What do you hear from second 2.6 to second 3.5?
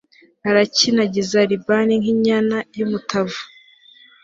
y'umutavu